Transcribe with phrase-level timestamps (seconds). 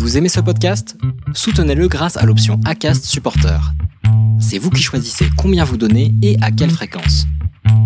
[0.00, 0.96] Vous aimez ce podcast?
[1.34, 3.60] Soutenez-le grâce à l'option ACAST Supporter.
[4.40, 7.26] C'est vous qui choisissez combien vous donnez et à quelle fréquence.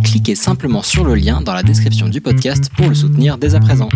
[0.05, 3.61] Cliquez simplement sur le lien dans la description du podcast pour le soutenir dès à
[3.61, 3.89] présent.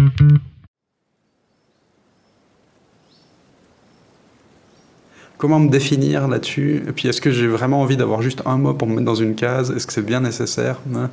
[5.37, 6.83] Comment me définir là-dessus?
[6.89, 9.15] Et puis, est-ce que j'ai vraiment envie d'avoir juste un mot pour me mettre dans
[9.15, 9.71] une case?
[9.71, 10.81] Est-ce que c'est bien nécessaire?
[10.93, 11.09] Hein?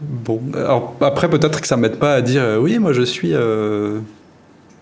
[0.00, 3.34] Bon, alors après, peut-être que ça m'aide pas à dire euh, oui, moi je suis.
[3.34, 3.98] Euh,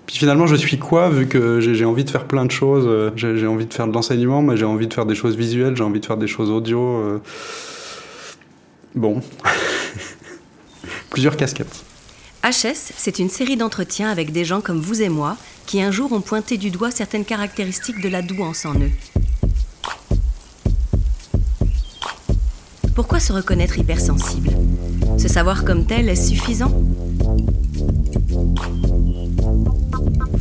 [0.07, 3.11] puis finalement, je suis quoi vu que j'ai envie de faire plein de choses euh,
[3.17, 5.85] J'ai envie de faire de l'enseignement, mais j'ai envie de faire des choses visuelles, j'ai
[5.85, 7.21] envie de faire des choses audio.
[8.95, 9.21] Bon.
[11.11, 11.85] Plusieurs casquettes.
[12.45, 16.13] HS, c'est une série d'entretiens avec des gens comme vous et moi qui un jour
[16.13, 18.91] ont pointé du doigt certaines caractéristiques de la douance en eux.
[22.95, 24.51] Pourquoi se reconnaître hypersensible?
[25.19, 26.71] Se savoir comme tel est suffisant?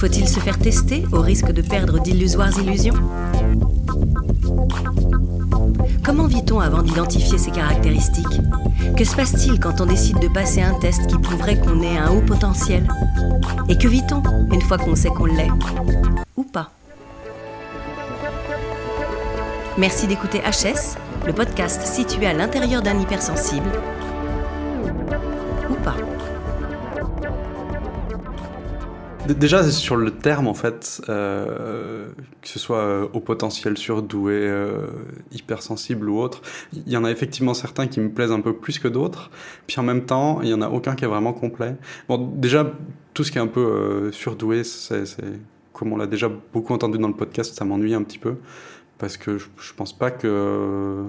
[0.03, 2.93] Faut-il se faire tester au risque de perdre d'illusoires illusions
[6.03, 8.41] Comment vit-on avant d'identifier ces caractéristiques
[8.97, 12.11] Que se passe-t-il quand on décide de passer un test qui prouverait qu'on est un
[12.11, 12.85] haut potentiel
[13.69, 15.47] Et que vit-on une fois qu'on sait qu'on l'est
[16.35, 16.69] Ou pas
[19.77, 23.71] Merci d'écouter HS, le podcast situé à l'intérieur d'un hypersensible.
[29.27, 32.09] Déjà, sur le terme, en fait, euh,
[32.41, 34.87] que ce soit euh, au potentiel surdoué, euh,
[35.31, 36.41] hypersensible ou autre,
[36.73, 39.31] il y en a effectivement certains qui me plaisent un peu plus que d'autres.
[39.65, 41.77] Puis en même temps, il y en a aucun qui est vraiment complet.
[42.09, 42.69] Bon, déjà,
[43.13, 45.05] tout ce qui est un peu surdoué, c'est,
[45.71, 48.35] comme on l'a déjà beaucoup entendu dans le podcast, ça m'ennuie un petit peu.
[48.97, 51.03] Parce que je, je pense pas que.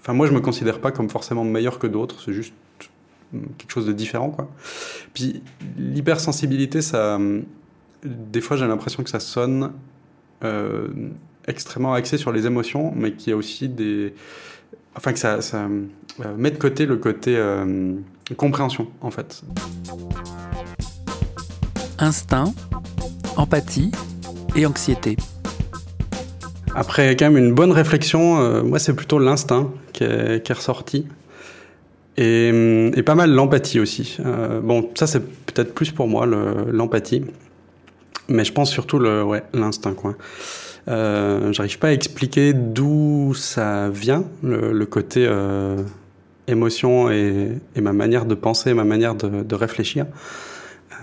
[0.00, 2.22] Enfin, moi, je me considère pas comme forcément meilleur que d'autres.
[2.22, 2.54] C'est juste
[3.58, 4.48] quelque chose de différent, quoi.
[5.14, 5.42] Puis
[5.76, 7.18] l'hypersensibilité, ça
[8.04, 9.72] des fois j'ai l'impression que ça sonne
[10.44, 10.88] euh,
[11.46, 14.14] extrêmement axé sur les émotions, mais qu'il y a aussi des.
[14.94, 15.66] Enfin, que ça, ça
[16.20, 17.94] euh, met de côté le côté euh,
[18.36, 19.42] compréhension, en fait.
[21.98, 22.52] Instinct,
[23.36, 23.90] empathie
[24.54, 25.16] et anxiété.
[26.74, 31.06] Après quand même une bonne réflexion, moi c'est plutôt l'instinct qui est, qui est ressorti.
[32.20, 34.18] Et, pas mal l'empathie aussi.
[34.62, 37.24] bon, ça c'est peut-être plus pour moi, l'empathie.
[38.28, 38.98] Mais je pense surtout
[39.54, 40.14] l'instinct, quoi.
[40.88, 45.76] Euh, j'arrive pas à expliquer d'où ça vient, le, côté euh,
[46.46, 50.06] émotion et, ma manière de penser, ma manière de, réfléchir.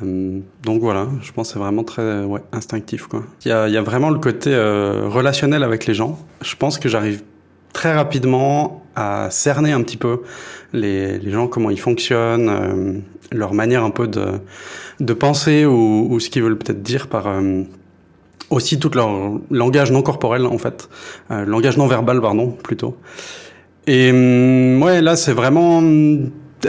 [0.03, 3.07] Euh, donc voilà, je pense que c'est vraiment très instinctif.
[3.45, 6.19] Il, y a, vraiment le côté euh, relationnel avec les gens.
[6.41, 7.21] Je pense que j'arrive
[7.75, 10.21] très rapidement à cerner un petit peu
[10.71, 12.93] les, les gens, comment ils fonctionnent, euh,
[13.33, 14.39] leur manière un peu de,
[15.01, 17.63] de penser ou, ce qu'ils veulent peut-être dire par euh,
[18.49, 19.09] aussi tout leur
[19.51, 20.89] langage non corporel en fait,
[21.31, 22.95] euh, langage non verbal pardon plutôt.
[23.87, 25.83] Et euh, ouais là c'est vraiment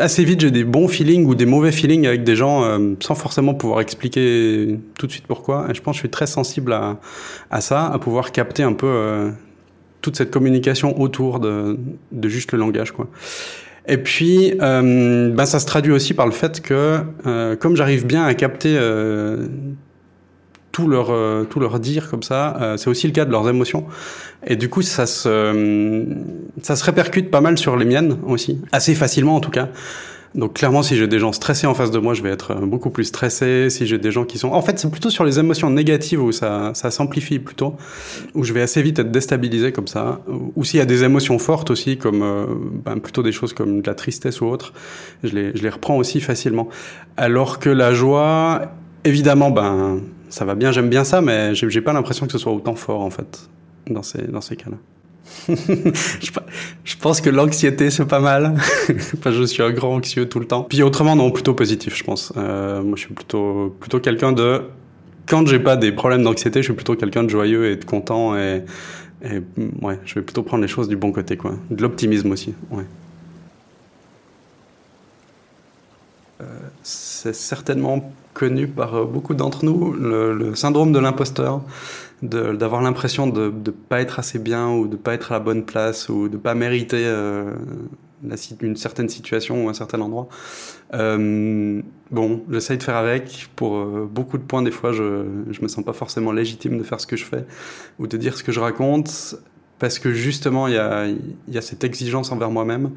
[0.00, 2.64] assez vite j'ai des bons feelings ou des mauvais feelings avec des gens
[3.00, 5.68] sans forcément pouvoir expliquer tout de suite pourquoi.
[5.70, 6.98] Et je pense que je suis très sensible à,
[7.52, 9.30] à ça, à pouvoir capter un peu
[10.06, 11.76] toute cette communication autour de,
[12.26, 13.08] juste le langage quoi.
[13.88, 18.06] Et puis, euh, ben ça se traduit aussi par le fait que, euh, comme j'arrive
[18.06, 19.48] bien à capter euh,
[20.70, 23.84] tout leur euh, tout leur dire comme ça, c'est aussi le cas de leurs émotions.
[24.46, 26.04] Et du coup, ça se
[26.62, 29.70] ça se répercute pas mal sur les miennes aussi, assez facilement en tout cas.
[30.36, 32.90] Donc clairement, si j'ai des gens stressés en face de moi, je vais être beaucoup
[32.90, 33.70] plus stressé.
[33.70, 34.50] Si j'ai des gens qui sont...
[34.50, 37.74] En fait, c'est plutôt sur les émotions négatives où ça, ça s'amplifie plutôt,
[38.34, 40.20] où je vais assez vite être déstabilisé comme ça.
[40.54, 42.44] Ou s'il y a des émotions fortes aussi, comme euh,
[42.84, 44.74] ben, plutôt des choses comme de la tristesse ou autre,
[45.24, 46.68] je les, je les reprends aussi facilement.
[47.16, 48.72] Alors que la joie,
[49.04, 52.52] évidemment, ben, ça va bien, j'aime bien ça, mais j'ai pas l'impression que ce soit
[52.52, 53.48] autant fort en fait,
[53.88, 54.76] dans ces, dans ces cas-là.
[55.48, 58.54] je pense que l'anxiété c'est pas mal.
[58.88, 60.62] je suis un grand anxieux tout le temps.
[60.62, 62.32] Puis autrement non, plutôt positif, je pense.
[62.36, 64.62] Euh, moi, je suis plutôt plutôt quelqu'un de
[65.26, 68.36] quand j'ai pas des problèmes d'anxiété, je suis plutôt quelqu'un de joyeux et de content
[68.36, 68.62] et,
[69.82, 71.52] ouais, je vais plutôt prendre les choses du bon côté quoi.
[71.70, 72.84] De l'optimisme aussi, ouais.
[76.42, 76.44] Euh,
[76.82, 81.62] c'est certainement connu par euh, beaucoup d'entre nous, le syndrome de l'imposteur
[82.22, 85.40] d'avoir l'impression de ne pas être assez bien ou de ne pas être à la
[85.40, 87.52] bonne place ou de ne pas mériter euh,
[88.60, 90.28] une certaine situation ou un certain endroit.
[90.94, 93.50] Euh, bon, j'essaye de faire avec.
[93.54, 96.82] Pour euh, beaucoup de points, des fois, je ne me sens pas forcément légitime de
[96.82, 97.44] faire ce que je fais
[97.98, 99.36] ou de dire ce que je raconte
[99.78, 101.06] parce que justement, il y a,
[101.48, 102.92] y a cette exigence envers moi-même,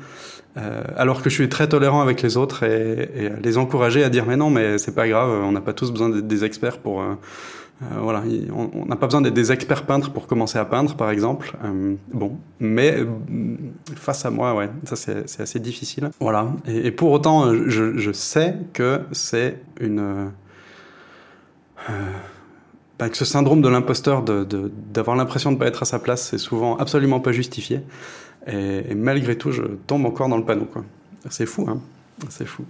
[0.56, 4.26] alors que je suis très tolérant avec les autres et, et les encourager à dire
[4.26, 7.04] mais non, mais c'est pas grave, on n'a pas tous besoin d'être des experts pour,
[7.82, 8.24] euh, voilà,
[8.54, 11.56] on n'a pas besoin d'être des experts peintres pour commencer à peindre, par exemple.
[12.14, 12.98] bon, mais
[13.96, 16.10] face à moi, ouais, ça c'est assez difficile.
[16.20, 20.32] Voilà, et, pour autant, je, sais que c'est une
[23.00, 26.28] bah, que ce syndrome de l'imposteur, d'avoir l'impression de ne pas être à sa place,
[26.30, 27.82] c'est souvent absolument pas justifié.
[28.48, 30.68] Et, malgré tout, je tombe encore dans le panneau.
[31.30, 31.80] C'est fou, hein
[32.28, 32.66] C'est fou.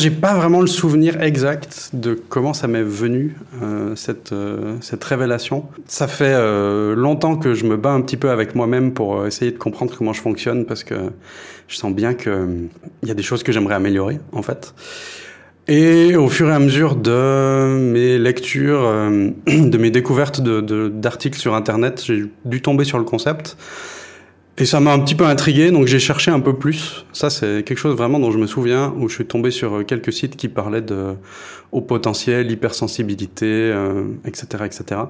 [0.00, 5.04] J'ai pas vraiment le souvenir exact de comment ça m'est venu euh, cette euh, cette
[5.04, 5.66] révélation.
[5.86, 9.50] Ça fait euh, longtemps que je me bats un petit peu avec moi-même pour essayer
[9.50, 10.94] de comprendre comment je fonctionne parce que
[11.68, 12.48] je sens bien que
[13.02, 14.74] il y a des choses que j'aimerais améliorer en fait.
[15.68, 18.80] Et au fur et à mesure de mes lectures,
[19.46, 23.58] de mes découvertes d'articles sur Internet, j'ai dû tomber sur le concept.
[24.60, 27.06] Et ça m'a un petit peu intrigué, donc j'ai cherché un peu plus.
[27.14, 30.12] Ça, c'est quelque chose vraiment dont je me souviens, où je suis tombé sur quelques
[30.12, 31.14] sites qui parlaient de
[31.72, 33.74] haut potentiel, hypersensibilité,
[34.26, 35.00] etc., euh, etc.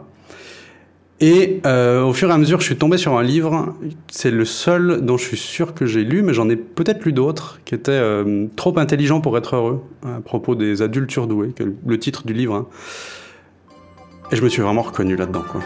[1.18, 3.74] Et euh, au fur et à mesure, je suis tombé sur un livre.
[4.08, 7.12] C'est le seul dont je suis sûr que j'ai lu, mais j'en ai peut-être lu
[7.12, 11.52] d'autres, qui était euh, Trop intelligent pour être heureux, à propos des adultes surdoués,
[11.84, 12.54] le titre du livre.
[12.54, 12.66] Hein.
[14.30, 15.60] Et je me suis vraiment reconnu là-dedans, quoi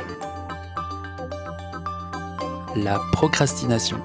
[2.77, 3.99] la procrastination.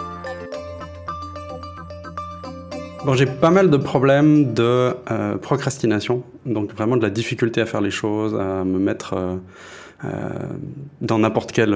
[3.06, 7.66] Bon, j'ai pas mal de problèmes de euh, procrastination, donc vraiment de la difficulté à
[7.66, 9.36] faire les choses, à me mettre euh,
[10.04, 10.08] euh,
[11.02, 11.76] dans n'importe quelle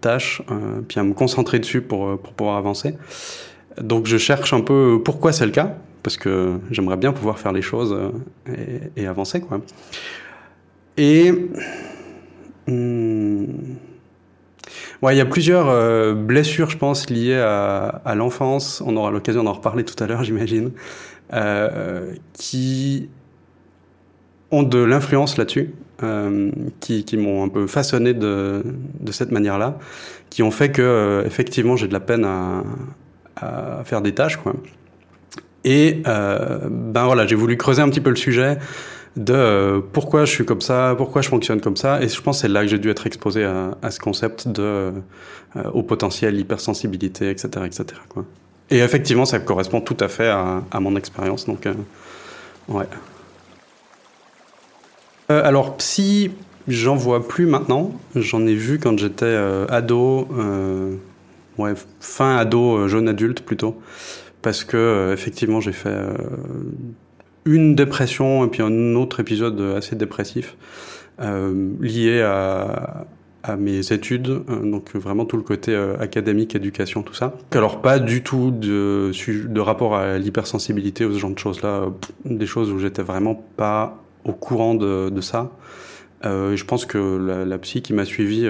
[0.00, 0.42] tâche,
[0.88, 2.94] puis à me concentrer dessus pour, pouvoir avancer.
[3.80, 7.52] Donc je cherche un peu pourquoi c'est le cas, parce que j'aimerais bien pouvoir faire
[7.52, 7.96] les choses
[8.46, 9.60] et, et avancer, quoi.
[10.96, 11.32] Et...
[12.66, 13.46] Hmm,
[15.00, 18.82] Ouais, il y a plusieurs euh, blessures, je pense, liées à, l'enfance.
[18.84, 20.72] On aura l'occasion d'en reparler tout à l'heure, j'imagine,
[21.32, 23.08] euh, qui
[24.50, 25.72] ont de l'influence là-dessus,
[26.02, 26.50] euh,
[26.80, 28.64] qui, m'ont un peu façonné de,
[29.12, 29.78] cette manière-là,
[30.30, 32.64] qui ont fait que effectivement j'ai de la peine à,
[33.36, 34.54] à, faire des tâches, quoi.
[35.64, 38.58] Et ben voilà, j'ai voulu creuser un petit peu le sujet
[39.18, 42.00] de euh, pourquoi je suis comme ça, pourquoi je fonctionne comme ça.
[42.00, 44.62] Et je pense que c'est là que j'ai dû être exposé à, ce concept de
[44.62, 44.92] euh,
[45.72, 47.84] au potentiel, hypersensibilité, etc., etc.
[48.70, 51.46] Et effectivement, ça correspond tout à fait à, mon expérience.
[51.46, 51.74] Donc, euh,
[52.68, 52.86] ouais.
[55.28, 56.30] Alors, psy,
[56.68, 57.92] j'en vois plus maintenant.
[58.14, 59.36] J'en ai vu quand j'étais
[59.68, 60.28] ado,
[61.58, 63.80] ouais, fin ado, jeune adulte plutôt,
[64.42, 65.96] parce que effectivement, j'ai fait
[67.44, 70.56] une dépression et puis un autre épisode assez dépressif
[71.20, 73.06] euh, lié à,
[73.58, 77.32] mes études, euh, donc vraiment tout le côté euh, académique, éducation, tout ça.
[77.52, 79.10] Alors pas du tout de,
[79.58, 81.86] rapport à l'hypersensibilité ou ce genre de choses-là,
[82.26, 83.96] des choses où j'étais vraiment pas
[84.26, 85.50] au courant de, ça.
[86.22, 88.46] Je pense que la, psy qui m'a suivi,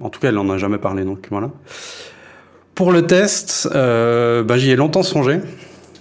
[0.00, 1.50] en tout cas, elle n'en a jamais parlé, donc voilà.
[2.76, 5.40] Pour le test, bah, j'y ai longtemps songé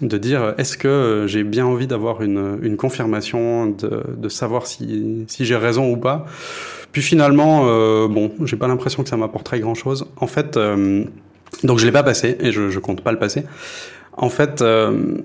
[0.01, 5.91] de dire est-ce que j'ai bien envie d'avoir une, confirmation, de, savoir si, j'ai raison
[5.91, 6.25] ou pas.
[6.91, 10.07] Puis finalement, euh, bon, j'ai pas l'impression que ça m'apporterait grand-chose.
[10.17, 11.03] En fait, euh,
[11.63, 13.44] donc je l'ai pas passé et je, je compte pas le passer.
[14.17, 15.17] En fait, euh,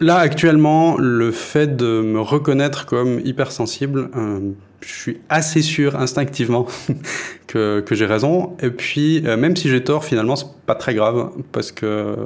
[0.00, 6.66] là actuellement, le fait de me reconnaître comme hypersensible, euh, je suis assez sûr instinctivement
[7.46, 8.56] que, que j'ai raison.
[8.62, 12.16] Et puis, euh, même si j'ai tort, finalement, c'est pas très grave parce que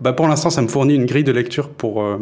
[0.00, 2.18] bah pour l'instant, ça me fournit une grille de lecture pour, euh,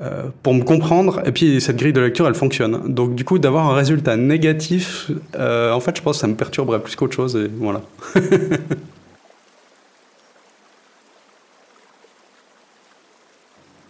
[0.00, 1.20] euh, pour me comprendre.
[1.26, 2.92] Et puis, cette grille de lecture, elle fonctionne.
[2.94, 6.34] Donc, du coup, d'avoir un résultat négatif, euh, en fait, je pense que ça me
[6.34, 7.36] perturberait plus qu'autre chose.
[7.36, 7.82] Et voilà.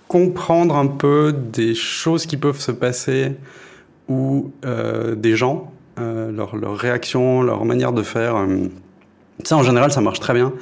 [0.09, 3.33] comprendre un peu des choses qui peuvent se passer
[4.09, 8.37] ou des gens, leur réaction, leur manière de faire.
[9.41, 10.53] Euh, ça, en général, ça marche très bien.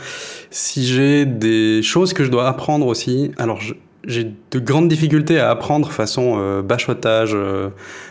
[0.50, 3.60] Si j'ai des choses que je dois apprendre aussi, alors
[4.06, 7.70] j'ai de grandes difficultés à apprendre façon euh, bachotage, euh,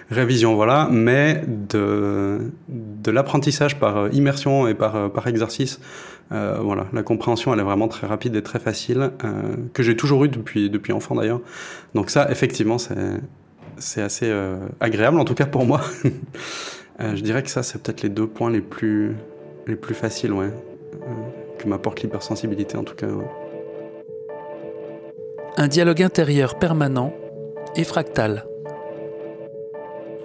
[0.10, 2.39] révision, voilà, mais de,
[3.05, 5.79] l'apprentissage par euh, immersion et par, par exercice,
[6.32, 9.96] euh, voilà, la compréhension, elle est vraiment très rapide et très facile, euh, que j'ai
[9.96, 11.41] toujours eu depuis, depuis enfant d'ailleurs.
[11.93, 12.77] Donc ça, effectivement,
[13.77, 15.82] c'est assez euh, agréable, en tout cas pour moi.
[17.00, 19.15] je dirais que ça, c'est peut-être les deux points les plus,
[19.67, 20.50] les plus faciles, ouais,
[21.60, 23.08] que m'apporte l'hypersensibilité en tout cas.
[23.08, 23.25] Ouais.
[25.58, 27.13] Un dialogue intérieur permanent
[27.75, 28.46] et fractal.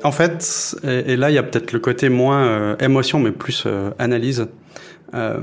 [0.04, 3.32] En fait, et, et là il y a peut-être le côté moins euh, émotion mais
[3.32, 4.46] plus euh, analyse.
[5.14, 5.40] Euh,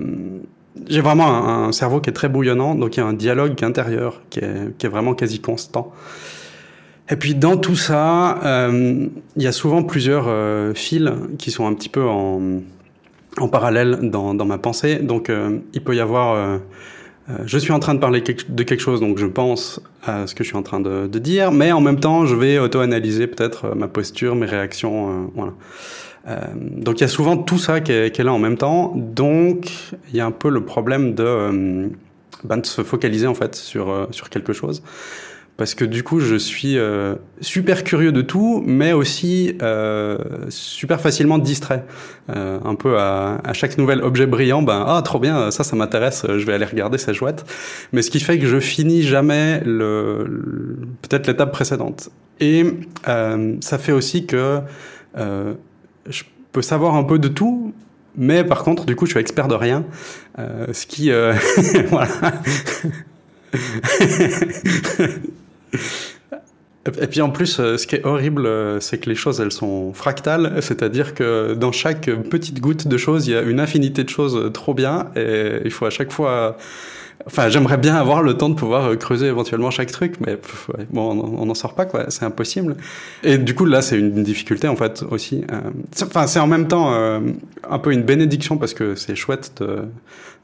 [0.87, 4.21] j'ai vraiment un, cerveau qui est très bouillonnant, donc il y a un dialogue intérieur
[4.29, 5.93] qui est, qui est vraiment quasi constant.
[7.09, 11.67] Et puis dans tout ça, euh, il y a souvent plusieurs euh, fils qui sont
[11.67, 12.61] un petit peu en,
[13.39, 14.97] en parallèle dans, dans, ma pensée.
[14.97, 16.57] Donc euh, il peut y avoir, euh,
[17.29, 20.35] euh, je suis en train de parler de quelque chose, donc je pense à ce
[20.35, 23.75] que je suis en train de, dire, mais en même temps, je vais auto-analyser peut-être
[23.75, 25.53] ma posture, mes réactions, voilà.
[26.55, 28.93] donc il y a souvent tout ça qui est, là en même temps.
[28.95, 29.71] Donc
[30.09, 31.89] il y a un peu le problème de,
[32.43, 34.83] ben, se focaliser en fait sur, sur quelque chose
[35.57, 40.17] parce que du coup je suis euh, super curieux de tout, mais aussi euh,
[40.49, 41.85] super facilement distrait.
[42.35, 46.25] Euh, un peu à, chaque nouvel objet brillant, ben ah trop bien, ça ça m'intéresse,
[46.27, 47.45] je vais aller regarder, c'est chouette.
[47.93, 52.09] Mais ce qui fait que je finis jamais le, peut-être l'étape précédente.
[52.39, 52.65] Et
[53.05, 54.59] ça fait aussi que
[55.15, 57.73] je peux savoir un peu de tout,
[58.17, 59.85] mais par contre, du coup, je suis expert de rien,
[60.37, 61.11] ce qui,
[61.89, 62.09] voilà.
[67.01, 69.51] Et puis en plus, euh, ce qui est horrible, euh, c'est que les choses, elles
[69.51, 74.03] sont fractales, c'est-à-dire que dans chaque petite goutte de choses, il y a une infinité
[74.03, 76.57] de choses trop bien, et il faut à chaque fois
[77.27, 80.37] Enfin, j'aimerais bien avoir le temps de pouvoir euh, creuser éventuellement chaque truc, mais
[80.91, 82.05] bon, on n'en sort pas, quoi.
[82.09, 82.75] C'est impossible.
[83.23, 85.43] Et du coup, là, c'est une difficulté, en fait, aussi.
[85.51, 85.71] Euh,
[86.03, 87.19] enfin, c'est en même temps euh,
[87.67, 89.85] un peu une bénédiction parce que c'est chouette de,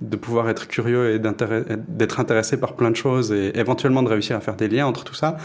[0.02, 4.36] de pouvoir être curieux et d'être intéressé par plein de choses et éventuellement de réussir
[4.36, 5.38] à faire des liens entre tout ça.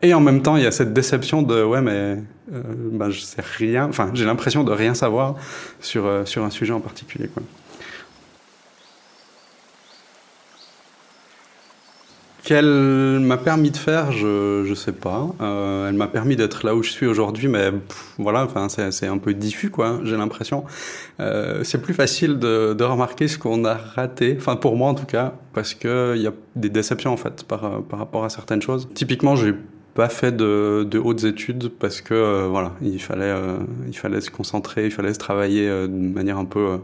[0.00, 2.16] Et en même temps, il y a cette déception de ouais, mais
[2.50, 3.88] ben, je sais rien.
[3.88, 5.34] Enfin, j'ai l'impression de rien savoir
[5.80, 7.42] sur sur un sujet en particulier, quoi.
[12.48, 15.26] Qu'elle m'a permis de faire, je je sais pas.
[15.42, 17.70] Euh, elle m'a permis d'être là où je suis aujourd'hui, mais
[18.16, 20.00] voilà, enfin c'est un peu diffus quoi.
[20.02, 20.64] J'ai l'impression.
[21.20, 25.04] Euh, c'est plus facile de, remarquer ce qu'on a raté, enfin pour moi en tout
[25.04, 28.62] cas, parce que il y a des déceptions en fait par par rapport à certaines
[28.62, 28.88] choses.
[28.94, 29.52] Typiquement, j'ai
[29.94, 33.34] pas fait de, hautes études parce que euh, voilà, il fallait,
[33.88, 36.78] il fallait se concentrer, il fallait se travailler euh, de manière un peu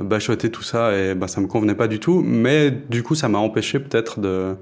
[0.00, 2.22] bachoter tout ça et bah, ça me convenait pas du tout.
[2.24, 4.56] Mais du coup, ça m'a empêché peut-être de,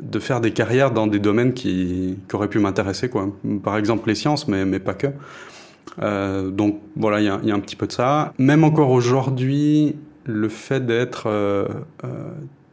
[0.00, 3.28] de faire des carrières dans des domaines qui, qui auraient pu m'intéresser, quoi.
[3.62, 5.08] Par exemple les sciences, mais, mais pas que.
[6.02, 8.32] Euh, donc voilà, il y, a un petit peu de ça.
[8.38, 11.66] Même encore aujourd'hui, le fait d'être euh,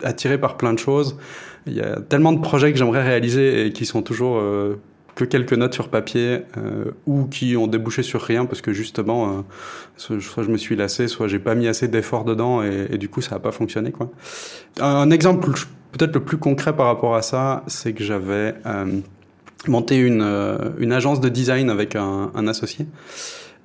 [0.03, 1.17] attiré par plein de choses,
[1.65, 4.79] il y a tellement de projets que j'aimerais réaliser et qui sont toujours euh,
[5.15, 9.43] que quelques notes sur papier euh, ou qui ont débouché sur rien parce que justement,
[9.99, 12.97] euh, soit je me suis lassé, soit j'ai pas mis assez d'efforts dedans et, et,
[12.97, 13.91] du coup ça n'a pas fonctionné.
[13.91, 14.11] Quoi.
[14.79, 15.51] Un exemple
[15.91, 18.99] peut-être le plus concret par rapport à ça, c'est que j'avais euh,
[19.67, 20.25] monté une,
[20.79, 22.87] une agence de design avec un, associé.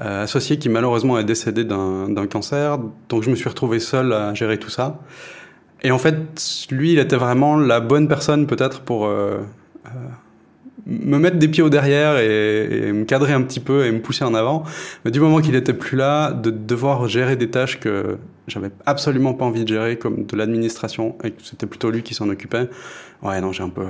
[0.00, 4.34] Euh, associé qui malheureusement est décédé d'un cancer, donc je me suis retrouvé seul à
[4.34, 5.00] gérer tout ça.
[5.82, 6.16] Et en fait,
[6.70, 9.38] lui, il était vraiment la bonne personne peut-être pour euh,
[9.86, 9.90] euh,
[10.86, 14.00] me mettre des pieds au derrière et, et, me cadrer un petit peu et me
[14.00, 14.62] pousser en avant.
[15.04, 18.16] Mais du moment qu'il était plus là, de devoir gérer des tâches que
[18.48, 22.14] j'avais absolument pas envie de gérer, comme de l'administration, et que c'était plutôt lui qui
[22.14, 22.68] s'en occupait.
[23.22, 23.86] Ouais, non, j'ai un peu,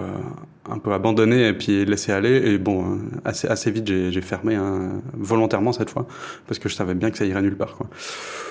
[0.70, 2.52] un peu abandonné et puis laissé aller.
[2.52, 6.06] Et bon, assez, assez vite, j'ai fermé hein, volontairement cette fois,
[6.46, 7.78] parce que je savais bien que ça irait nulle part.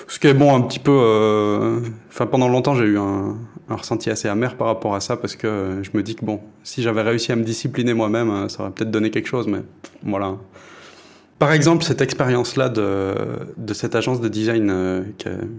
[0.08, 0.90] Ce qui est bon, un petit peu.
[0.92, 1.80] Euh...
[2.08, 3.36] Enfin, pendant longtemps, j'ai eu un,
[3.68, 6.40] un, ressenti assez amer par rapport à ça, parce que je me dis que bon,
[6.64, 9.60] si j'avais réussi à me discipliner moi-même, ça aurait peut-être donné quelque chose, mais
[10.02, 10.36] voilà.
[11.42, 15.02] Par exemple, cette expérience-là de, cette agence de design euh,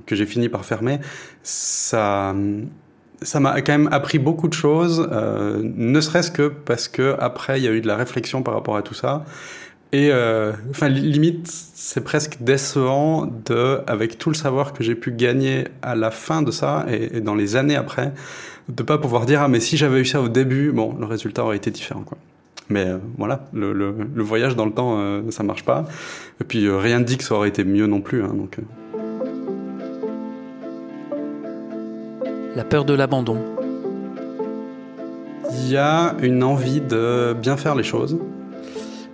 [0.05, 0.99] que, j'ai fini par fermer,
[1.43, 2.33] ça,
[3.21, 7.59] ça m'a quand même appris beaucoup de choses, euh, ne serait-ce que parce que après
[7.59, 9.25] il y a eu de la réflexion par rapport à tout ça.
[9.91, 15.11] Et euh, enfin, limite, c'est presque décevant de, avec tout le savoir que j'ai pu
[15.11, 18.13] gagner à la fin de ça et, et dans les années après,
[18.69, 21.43] de pas pouvoir dire ah mais si j'avais eu ça au début, bon, le résultat
[21.43, 22.17] aurait été différent quoi.
[22.69, 25.85] Mais euh, voilà, le, le, le, voyage dans le temps, euh, ça marche pas.
[26.41, 28.23] Et puis euh, rien ne dit que ça aurait été mieux non plus.
[28.23, 28.57] Hein, donc.
[32.55, 33.39] La peur de l'abandon.
[35.51, 38.19] Il y a une envie de bien faire les choses.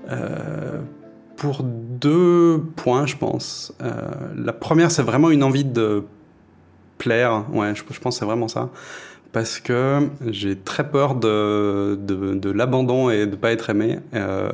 [0.09, 0.79] Euh,
[1.35, 3.73] pour deux points, je pense.
[3.81, 3.93] Euh,
[4.35, 6.03] la première, c'est vraiment une envie de
[6.97, 7.45] plaire.
[7.51, 8.69] Ouais, je, je pense que c'est vraiment ça
[9.31, 13.99] parce que j'ai très peur de, de, l'abandon et de pas être aimé.
[14.13, 14.49] Euh,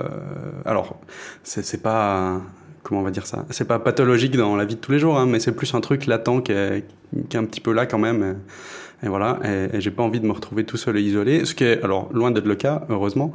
[0.66, 1.00] alors,
[1.44, 2.42] c'est pas
[2.84, 3.46] comment on va dire ça?
[3.50, 5.82] C'est pas pathologique dans la vie de tous les jours, hein, mais c'est plus un
[5.82, 6.86] truc latent qui est,
[7.30, 8.38] qui est, un petit peu là quand même.
[9.04, 11.56] Et, voilà, et, et j'ai pas envie de me retrouver tout seul et isolé, ce
[11.56, 13.34] qui est alors loin d'être le cas, heureusement.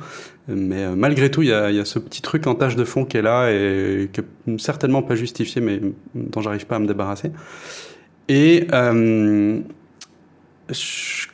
[0.49, 2.85] Mais euh, malgré tout, il y a, y a, ce petit truc en tâche de
[2.85, 5.81] fond qui est là et qui est certainement pas justifié, mais
[6.15, 7.31] dont j'arrive pas à me débarrasser.
[8.29, 9.61] Et euh,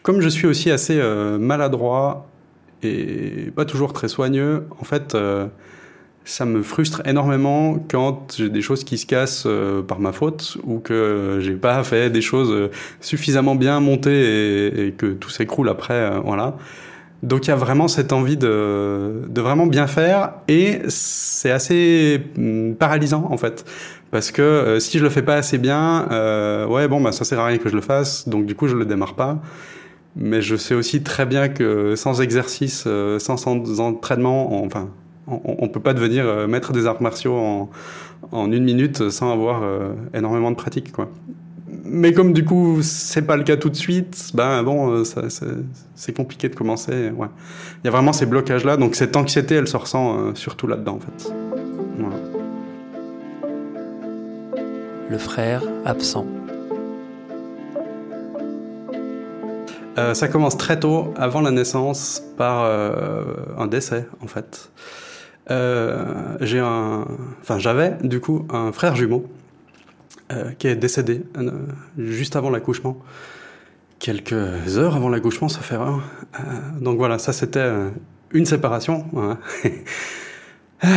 [0.03, 1.01] comme je suis aussi assez
[1.39, 2.27] maladroit
[2.83, 5.17] et pas toujours très soigneux, en fait,
[6.27, 10.59] ça me frustre énormément quand j'ai des choses qui se cassent euh, par ma faute
[10.65, 15.69] ou que j'ai pas fait des choses euh, suffisamment bien montées et, que tout s'écroule
[15.69, 15.95] après.
[15.95, 16.57] Euh, voilà.
[17.23, 22.21] Donc il y a vraiment cette envie de, de vraiment bien faire et c'est assez
[22.37, 23.65] mm, paralysant en fait.
[24.11, 26.07] Parce que si je le fais pas assez bien,
[26.69, 28.77] ouais bon bah ça sert à rien que je le fasse, donc du coup je
[28.77, 29.41] le démarre pas.
[30.15, 32.87] Mais je sais aussi très bien que sans exercice,
[33.19, 34.89] sans, sans entraînement, enfin
[35.27, 37.35] on peut pas devenir euh, maître des arts martiaux
[38.33, 40.93] en, une minute sans avoir euh, énormément de pratique.
[40.93, 41.11] Quoi.
[41.85, 45.29] Mais comme du coup, c'est pas le cas tout de suite, ben bon, euh,
[45.95, 47.11] c'est compliqué de commencer.
[47.11, 47.29] Ouais.
[47.83, 51.01] Il y a vraiment ces blocages-là, donc cette anxiété, elle se ressent surtout là-dedans, en
[51.01, 51.46] fait.
[55.11, 56.27] Le frère absent.
[60.13, 62.65] ça commence très tôt, avant la naissance, par
[63.59, 64.71] un décès, en fait.
[65.51, 69.27] Euh, j'ai enfin j'avais du coup un frère jumeau
[70.33, 71.53] euh, qui est décédé euh,
[71.99, 72.99] juste avant l'accouchement,
[74.01, 76.03] quelques heures avant l'accouchement, ça fait rare.
[76.81, 77.71] donc voilà, ça c'était
[78.33, 79.07] une séparation.
[79.13, 79.85] ouais,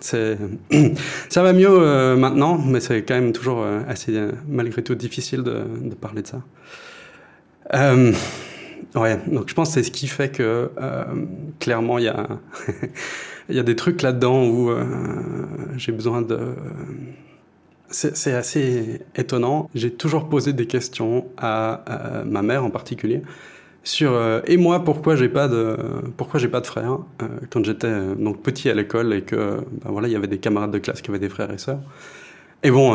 [0.00, 0.38] c'est
[1.28, 4.12] ça va mieux maintenant, mais c'est quand même toujours assez
[4.48, 5.64] malgré tout difficile de,
[6.00, 6.42] parler de ça.
[8.94, 10.70] ouais, donc je pense que c'est ce qui fait que
[11.58, 12.28] clairement il y a
[13.48, 14.84] il y a des trucs là-dedans où euh,
[15.76, 16.38] j'ai besoin de...
[17.88, 19.70] C'est assez étonnant.
[19.74, 23.22] J'ai toujours posé des questions à, ma mère en particulier
[23.86, 25.76] sur euh, et moi pourquoi j'ai pas de
[26.16, 29.90] pourquoi j'ai pas de frères euh, quand j'étais donc petit à l'école et que ben
[29.90, 31.80] voilà il y avait des camarades de classe qui avaient des frères et sœurs.
[32.62, 32.92] Et bon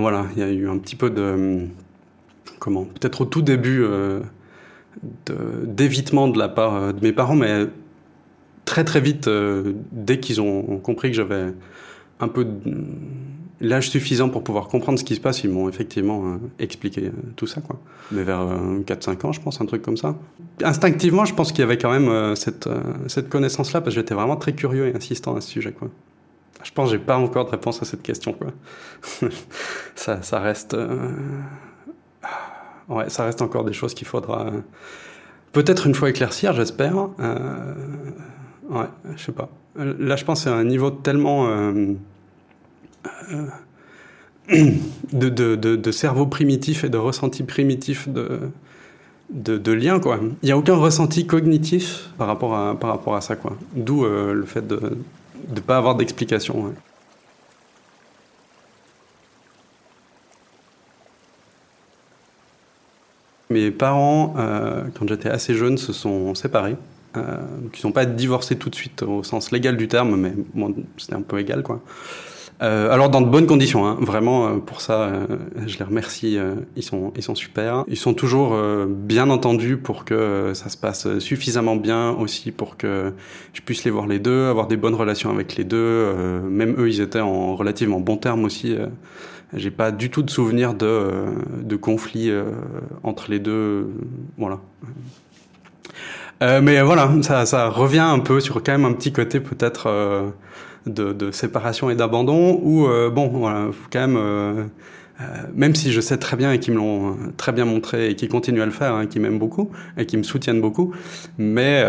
[0.00, 1.66] voilà il y a eu un petit peu de
[2.58, 3.84] comment peut-être au tout début
[5.66, 7.66] d'évitement de, de la part de mes parents mais
[8.64, 11.52] très très vite, euh, dès qu'ils ont compris que j'avais
[12.20, 12.46] un peu
[13.64, 17.10] l'âge suffisant pour pouvoir comprendre ce qui se passe, ils m'ont effectivement euh, expliqué euh,
[17.36, 17.60] tout ça.
[17.60, 17.78] Quoi.
[18.12, 18.46] Mais vers
[18.86, 20.16] 4-5 ans, je pense, un truc comme ça.
[20.62, 22.68] Instinctivement, je pense qu'il y avait quand même cette,
[23.08, 25.72] cette connaissance-là, parce que j'étais vraiment très curieux et insistant à ce sujet.
[25.72, 25.88] Quoi.
[26.62, 28.32] Je pense que j'ai pas encore de réponse à cette question.
[28.32, 28.48] Quoi.
[29.94, 30.76] ça, ça reste...
[32.88, 34.50] Ouais, ça reste encore des choses qu'il faudra
[35.52, 36.94] peut-être une fois éclaircir, j'espère.
[38.68, 39.48] Ouais, je sais pas.
[39.76, 41.46] Là, je pense que c'est un niveau tellement
[43.06, 43.46] euh,
[44.52, 44.70] euh,
[45.12, 48.50] de, de, de, cerveau primitif et de ressenti primitif de,
[49.30, 50.20] de, lien, quoi.
[50.42, 53.36] Il n'y a aucun ressenti cognitif par rapport à, par rapport à ça.
[53.74, 54.98] D'où euh, le fait de
[55.54, 56.74] ne pas avoir d'explication.
[63.50, 64.34] Mes parents,
[64.94, 66.76] quand j'étais assez jeune, se sont séparés
[67.16, 67.36] euh,
[67.72, 70.32] qui ne sont pas divorcés tout de suite au sens légal du terme, mais
[70.96, 71.80] c'était un peu égal, quoi.
[72.62, 73.96] Euh, alors dans de bonnes conditions, hein.
[74.00, 75.26] vraiment euh, pour ça, euh,
[75.66, 76.38] je les remercie.
[76.38, 77.84] Euh, ils sont ils sont super.
[77.88, 78.56] Ils sont toujours
[78.88, 83.12] bien entendus pour que ça se passe suffisamment bien aussi pour que
[83.52, 86.12] je puisse les voir les deux, avoir des bonnes relations avec les deux.
[86.48, 88.76] même eux, ils étaient en relativement bons termes aussi.
[89.52, 91.10] J'ai pas du tout de souvenir de
[91.62, 92.30] de conflits
[93.02, 93.88] entre les deux.
[94.38, 94.60] Voilà.
[96.42, 99.86] Euh, mais voilà, ça, ça, revient un peu sur quand même un petit côté peut-être
[99.86, 100.28] euh,
[100.86, 104.64] de, séparation et d'abandon, où euh, bon, voilà, quand même, euh,
[105.20, 108.16] euh, même si je sais très bien et qu'ils me l'ont très bien montré et
[108.16, 110.92] qu'ils continuent à le faire, hein, qu'ils m'aiment beaucoup et qui me soutiennent beaucoup,
[111.38, 111.84] mais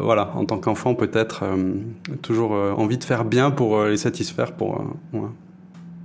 [0.00, 1.44] voilà, en tant qu'enfant peut-être
[2.22, 4.84] toujours envie de faire bien pour les satisfaire, pour.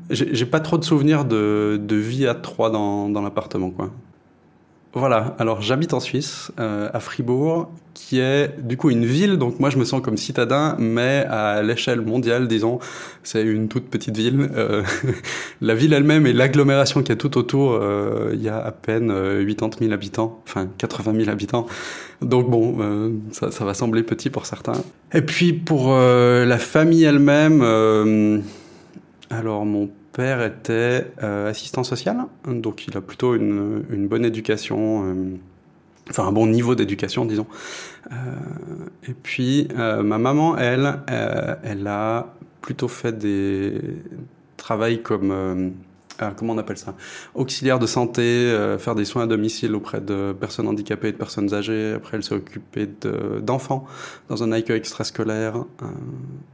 [0.10, 3.92] J'ai pas trop de souvenirs de, de vie à trois dans, dans l'appartement, quoi.
[4.94, 9.58] Voilà, alors j'habite en Suisse, euh, à Fribourg, qui est du coup une ville, donc
[9.58, 12.80] moi je me sens comme citadin, mais à l'échelle mondiale, disons,
[13.24, 14.50] c'est une toute petite ville.
[14.54, 14.84] Euh,
[15.62, 19.08] la ville elle-même et l'agglomération qui est tout autour, euh, il y a à peine
[19.48, 21.68] 80 000 habitants, enfin 80 000 habitants.
[22.22, 22.78] Donc bon,
[23.32, 24.74] ça, ça, va sembler petit pour certains.
[25.14, 27.62] Et puis pour la famille elle-même,
[29.30, 35.06] alors mon père était euh, assistant social, donc il a plutôt une, une bonne éducation,
[35.06, 35.36] euh,
[36.10, 37.48] enfin un bon niveau d'éducation, disons.
[38.12, 38.16] Euh,
[39.08, 41.00] et puis ma maman, elle,
[41.64, 43.80] elle a plutôt fait des
[44.58, 45.74] travails comme
[46.38, 46.96] comment on appelle ça?
[47.34, 51.54] Auxiliaire de santé, faire des soins à domicile auprès de personnes handicapées et de personnes
[51.54, 51.94] âgées.
[51.96, 52.88] Après, elle s'est occupée
[53.42, 53.88] d'enfants
[54.30, 55.66] dans un accueil extrascolaire.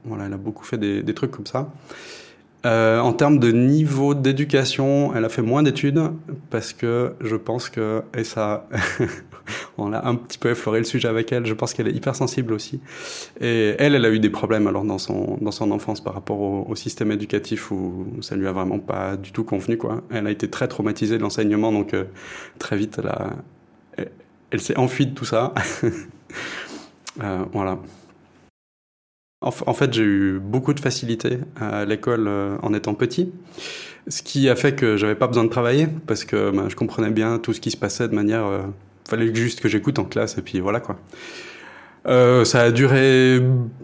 [0.06, 1.70] voilà, elle a beaucoup fait des, des trucs comme ça.
[2.65, 6.02] Euh, en termes de niveau d'éducation, elle a fait moins d'études
[6.50, 8.67] parce que je pense que, et ça,
[9.78, 12.15] on a un petit peu effleuré le sujet avec elle, je pense qu'elle est hyper
[12.15, 12.82] sensible aussi.
[13.39, 16.39] Et elle, elle a eu des problèmes alors dans son, dans son enfance par rapport
[16.39, 20.04] au, système éducatif où ça lui a vraiment pas du tout convenu, quoi.
[20.12, 22.06] Elle a été très traumatisée de l'enseignement, donc euh,
[22.60, 23.00] très vite,
[23.98, 24.08] elle,
[24.52, 25.54] elle, s'est enfuie de tout ça.
[27.24, 27.80] euh, voilà.
[29.41, 33.32] En, fait, j'ai eu beaucoup de facilité à l'école euh, en étant petit,
[34.08, 37.12] ce qui a fait que j'avais pas besoin de travailler parce que ben, je comprenais
[37.12, 38.47] bien tout ce qui se passait de manière.
[38.47, 38.63] Euh,
[39.08, 40.97] fallait juste que j'écoute en classe et puis voilà quoi.
[42.08, 43.39] Euh, ça a duré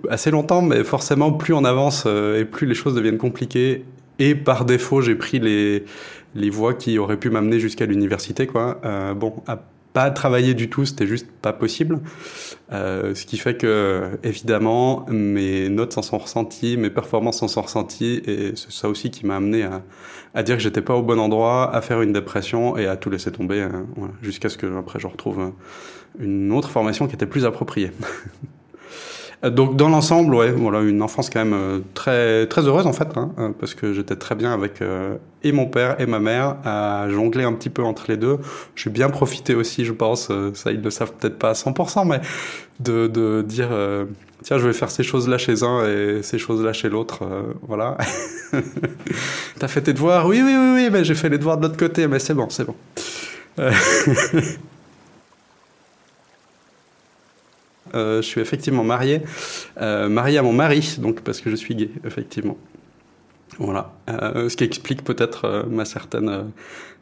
[0.10, 3.86] assez longtemps, mais forcément, plus on avance et plus les choses deviennent compliquées.
[4.18, 5.86] Et par défaut, j'ai pris les,
[6.34, 8.48] les voies qui auraient pu m'amener jusqu'à l'université.
[8.48, 8.82] quoi.
[9.16, 9.36] bon,
[9.94, 12.00] pas travailler du tout, c'était juste pas possible.
[12.72, 17.62] Euh, ce qui fait que, évidemment, mes notes s'en sont ressenties, mes performances s'en sont
[17.62, 19.84] ressenties, et c'est ça aussi qui m'a amené à,
[20.34, 23.10] à dire que j'étais pas au bon endroit, à faire une dépression et à tout
[23.10, 25.54] laisser tomber, euh, voilà, jusqu'à ce que après je retrouve
[26.20, 27.92] une autre formation qui était plus appropriée.
[29.44, 32.94] Euh, donc dans l'ensemble, ouais, voilà, une enfance quand même euh, très très heureuse en
[32.94, 34.82] fait, hein, euh, parce que j'étais très bien avec
[35.44, 38.38] et mon père et ma mère à jongler un petit peu entre les deux.
[38.76, 42.08] J'ai bien profité aussi, je pense, ça ils ne le savent peut-être pas à 100%,
[42.08, 42.22] mais
[42.80, 43.70] de, de dire
[44.44, 47.24] tiens, je vais faire ces choses-là chez un et ces choses-là chez l'autre,
[47.68, 47.98] voilà.
[49.60, 50.28] T'as fait tes devoirs?
[50.28, 52.48] Oui, oui, oui, oui, mais j'ai fait les devoirs de l'autre côté, mais c'est bon,
[52.50, 52.76] c'est bon.
[53.60, 53.72] Euh,
[57.94, 59.22] je suis effectivement marié,
[59.80, 62.58] euh, marié à mon mari, donc parce que je suis gay, effectivement.
[63.60, 63.94] Voilà.
[64.10, 66.52] Euh, ce qui explique peut-être ma certaine,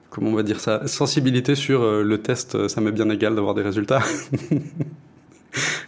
[0.10, 2.68] comment on va dire ça, sensibilité sur le test.
[2.68, 4.02] Ça m'est bien égal d'avoir des résultats.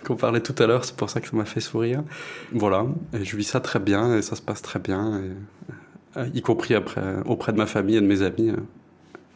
[0.05, 2.03] qu'on parlait tout à l'heure, c'est pour ça que ça m'a fait sourire.
[2.51, 5.21] Voilà, et je vis ça très bien et ça se passe très bien,
[6.33, 6.75] y compris
[7.25, 8.51] auprès de ma famille et de mes amis.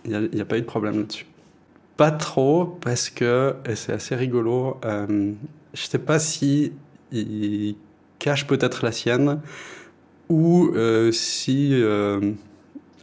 [0.07, 1.25] Il n'y a, pas eu de problème là-dessus.
[1.97, 5.33] Pas trop, parce que, et c'est assez rigolo, euh,
[5.77, 6.71] je sais pas si
[7.11, 7.75] il
[8.19, 9.39] cache peut-être la sienne,
[10.29, 11.69] ou euh, si...
[11.73, 12.31] Euh,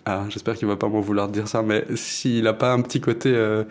[0.07, 3.01] ah, j'espère qu'il va pas m'en vouloir dire ça, mais s'il a pas un petit
[3.01, 3.31] côté...
[3.35, 3.65] Euh,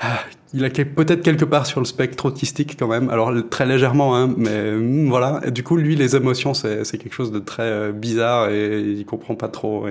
[0.00, 0.18] ah,
[0.52, 4.32] il a peut-être quelque part sur le spectre autistique quand même, alors très légèrement, hein,
[4.36, 5.40] mais hmm, voilà.
[5.50, 9.48] Du coup, lui, les émotions, c'est quelque chose de très bizarre et il comprend pas
[9.48, 9.86] trop.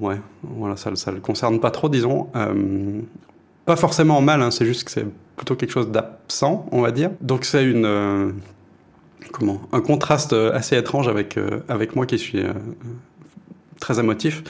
[0.00, 2.28] Ouais, voilà, ça, ça le concerne pas trop, disons.
[3.66, 6.92] Euh, pas forcément mal, hein, c'est juste que c'est plutôt quelque chose d'absent, on va
[6.92, 7.10] dire.
[7.20, 8.30] Donc c'est une euh,
[9.32, 12.42] comment un contraste assez étrange avec avec moi qui suis
[13.80, 14.42] très émotif.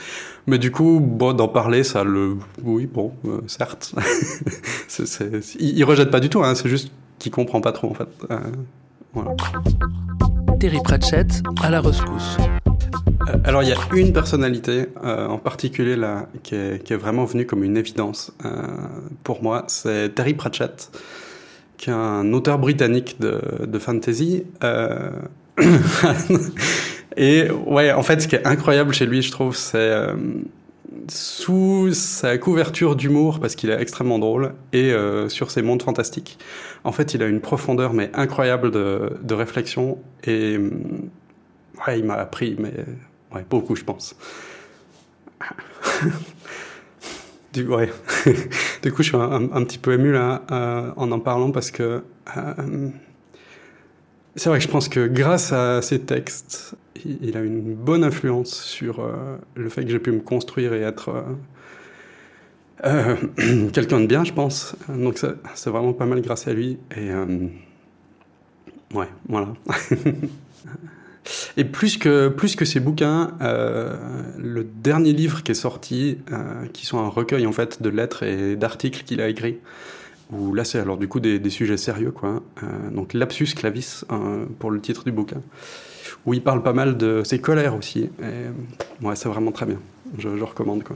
[0.45, 3.11] Mais du coup, bon, d'en parler, ça le, oui, bon,
[3.47, 3.93] certes,
[5.59, 8.07] Il, rejette pas du tout, hein, c'est juste qu'il comprend pas trop en fait.
[10.59, 12.37] Terry Pratchett à la rescousse.
[13.27, 17.45] Euh, alors il y a une personnalité euh, en particulier là qui est, vraiment venue
[17.45, 18.49] comme une évidence euh,
[19.23, 20.89] pour moi, c'est Terry Pratchett,
[21.77, 24.43] qui est un auteur britannique de, fantasy.
[27.17, 29.91] et ouais, en fait, ce qui est incroyable chez lui, je trouve, c'est
[31.09, 34.93] sous sa couverture d'humour, parce qu'il est extrêmement drôle, et
[35.27, 36.39] sur ses mondes fantastiques.
[36.83, 40.57] En fait, il a une profondeur mais incroyable de, de réflexion et
[41.85, 42.73] ouais, il m'a appris mais
[43.33, 44.15] Ouais, beaucoup, je pense.
[47.53, 47.91] du, ouais.
[48.81, 52.03] du coup, je suis un, petit peu ému là euh, en en parlant parce que
[52.37, 52.89] euh,
[54.35, 58.53] c'est vrai que je pense que grâce à ces textes, il, a une bonne influence
[58.53, 61.25] sur euh, le fait que j'ai pu me construire et être
[63.73, 64.75] quelqu'un de bien, je pense.
[64.87, 65.19] Donc
[65.55, 66.77] c'est vraiment pas mal grâce à lui.
[66.95, 67.11] Et
[68.93, 69.53] ouais, voilà.
[71.57, 73.95] Et plus que, plus que ces bouquins, euh,
[74.37, 78.23] le dernier livre qui est sorti, euh, qui sont un recueil en fait de lettres
[78.23, 79.57] et d'articles qu'il a écrits,
[80.31, 82.41] où là c'est alors du coup des, sujets sérieux, quoi.
[82.63, 84.03] Euh, donc Lapsus Clavis,
[84.59, 85.41] pour le titre du bouquin,
[86.25, 88.09] où il parle pas mal de ses colères aussi.
[88.21, 89.79] Et, ouais, c'est vraiment très bien.
[90.17, 90.95] Je, je recommande, quoi.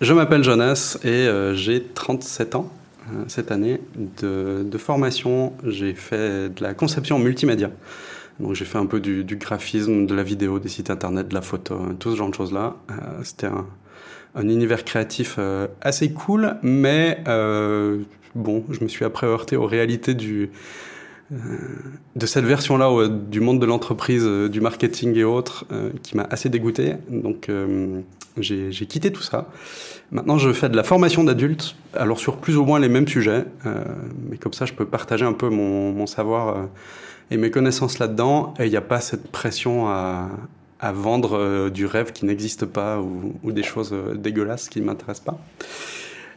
[0.00, 2.70] Je m'appelle Jonas et j'ai 37 ans.
[3.14, 3.80] Euh, cette année
[4.20, 5.52] de, formation.
[5.64, 7.70] J'ai fait de la conception multimédia.
[8.38, 11.42] Donc j'ai fait un peu du, graphisme, de la vidéo, des sites internet, de la
[11.42, 12.76] photo, tout ce genre de choses-là.
[12.90, 12.94] Euh,
[13.24, 13.66] c'était un,
[14.48, 17.18] univers créatif euh, assez cool, mais
[18.34, 20.50] bon, je me suis après heurté aux réalités du,
[21.30, 25.66] de cette version-là du monde de l'entreprise, du marketing et autres,
[26.04, 26.94] qui m'a assez dégoûté.
[27.10, 27.50] Donc
[28.42, 29.48] j'ai quitté tout ça.
[30.10, 33.44] Maintenant, je fais de la formation d'adultes, alors sur plus ou moins les mêmes sujets,
[34.30, 36.68] mais comme ça, je peux partager un peu mon, savoir
[37.30, 38.54] et mes connaissances là-dedans.
[38.58, 40.28] Et il n'y a pas cette pression à,
[40.92, 45.24] vendre euh, du rêve qui n'existe pas ou, des choses euh, dégueulasses qui ne m'intéressent
[45.24, 45.38] pas.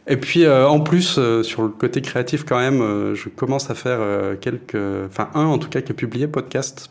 [0.08, 4.00] Et puis euh, en plus, sur le côté créatif quand même, je commence à faire
[4.40, 4.76] quelques...
[5.06, 6.90] Enfin un en tout cas qui a publié podcast,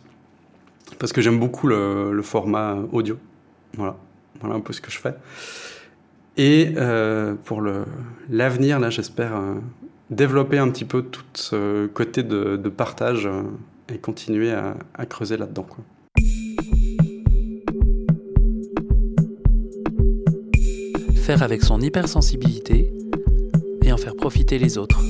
[0.98, 3.18] parce que j'aime beaucoup le, le, format audio.
[3.76, 3.98] Voilà.
[4.40, 5.16] Voilà un peu ce que je fais.
[6.38, 6.74] Et
[7.46, 7.62] pour
[8.30, 9.34] l'avenir, là j'espère
[10.10, 13.30] développer un petit peu tout ce côté de, de partage
[13.94, 15.68] et continuer à, à creuser là-dedans.
[21.16, 22.94] Faire avec son hypersensibilité
[23.84, 25.02] et en faire profiter les autres.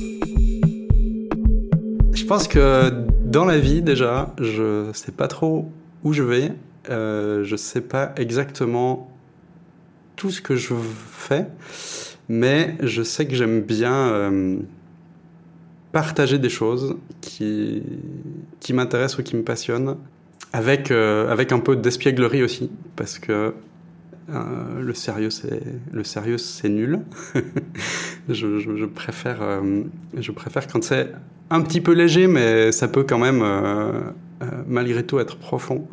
[2.12, 2.90] Je pense que
[3.24, 5.68] dans la vie, déjà, je sais pas trop
[6.04, 6.52] où je vais.
[6.90, 9.11] Euh, je sais pas exactement
[10.16, 10.74] tout ce que je
[11.10, 11.46] fais,
[12.28, 13.94] mais je sais que j'aime bien.
[13.94, 14.58] Euh,
[15.92, 17.82] partager des choses qui,
[18.60, 19.96] qui m'intéressent ou qui me passionnent,
[20.52, 23.54] avec, euh, avec un peu d'espièglerie aussi, parce que
[24.30, 25.28] euh, le sérieux,
[26.38, 27.00] c'est nul.
[28.28, 29.62] je, préfère,
[30.16, 31.12] je préfère quand c'est
[31.50, 33.44] un petit peu léger, mais ça peut quand même,
[34.66, 35.86] malgré tout, être profond.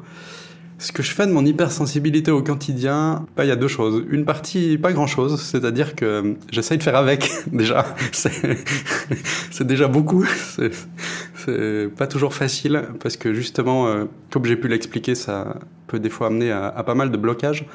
[0.82, 4.06] Ce que je fais de mon hypersensibilité au quotidien, bah, il y a deux choses.
[4.10, 7.86] Une partie, pas grand-chose, c'est-à-dire que j'essaye de faire avec, déjà.
[8.14, 10.26] C'est déjà beaucoup.
[10.56, 16.10] C'est pas toujours facile, parce que justement, euh, comme j'ai pu l'expliquer, ça peut des
[16.10, 17.66] fois amener à, pas mal de blocages.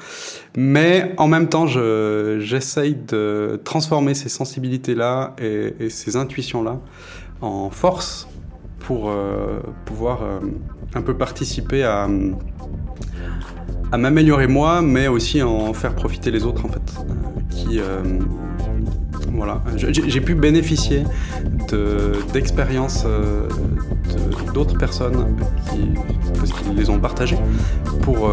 [0.56, 6.78] Mais en même temps, j'essaye de transformer ces sensibilités-là et, ces intuitions-là
[7.42, 8.28] en force
[8.84, 10.40] pour euh, pouvoir euh,
[10.94, 12.08] un peu participer à
[13.92, 16.80] à m'améliorer moi, mais aussi en faire profiter les autres en fait.
[16.98, 17.80] Euh, qui,
[19.32, 21.04] voilà, j'ai pu bénéficier
[22.32, 23.06] d'expériences
[24.52, 25.36] d'autres personnes
[25.70, 25.90] qui,
[26.34, 27.38] parce qu'ils les ont partagées
[28.02, 28.30] pour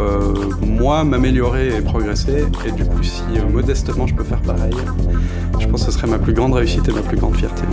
[0.61, 2.45] moi m'améliorer et progresser.
[2.65, 4.73] Et du coup, si modestement je peux faire pareil,
[5.59, 7.63] je pense que ce serait ma plus grande réussite et ma plus grande fierté.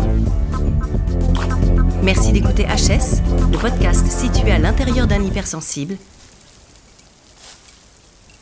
[2.03, 5.97] Merci d'écouter HS, le podcast situé à l'intérieur d'un hypersensible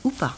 [0.04, 0.36] ou pas.